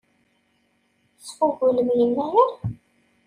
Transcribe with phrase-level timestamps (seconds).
[1.17, 2.49] Tesfugulem Yennayer?